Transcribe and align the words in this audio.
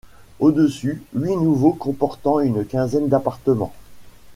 Au-dessus, 0.39 1.03
huit 1.13 1.37
niveaux 1.37 1.73
comportant 1.73 2.39
une 2.39 2.65
quinzaine 2.65 3.07
d'appartements. 3.07 3.75